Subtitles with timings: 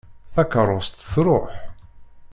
[0.33, 1.49] Takerrust truḥ.